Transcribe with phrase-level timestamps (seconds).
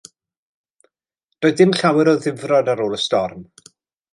[1.45, 3.45] Doedd dim llawer o ddifrod ar ôl y storm.